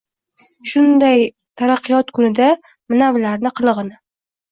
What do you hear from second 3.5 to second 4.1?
qilig‘ini!»